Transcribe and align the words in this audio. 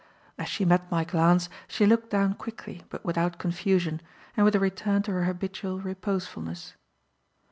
As 0.39 0.47
she 0.49 0.65
met 0.65 0.89
my 0.89 1.03
glance, 1.03 1.47
she 1.67 1.85
looked 1.85 2.09
down 2.09 2.33
quickly 2.33 2.81
but 2.89 3.05
without 3.05 3.37
confusion, 3.37 4.01
and 4.35 4.43
with 4.43 4.55
a 4.55 4.59
return 4.59 5.03
to 5.03 5.11
her 5.11 5.25
habitual 5.25 5.79
reposefulness. 5.79 6.73